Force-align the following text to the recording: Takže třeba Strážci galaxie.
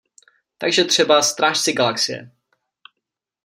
Takže 0.57 0.83
třeba 0.83 1.21
Strážci 1.21 1.73
galaxie. 1.73 2.31